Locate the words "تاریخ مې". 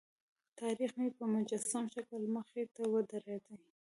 0.59-1.07